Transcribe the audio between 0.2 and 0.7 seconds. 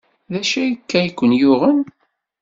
D acu